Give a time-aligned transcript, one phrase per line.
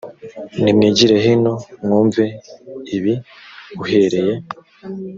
[0.61, 2.23] nimwigire hino mwumve
[2.95, 3.13] ibi
[3.81, 4.35] uhereye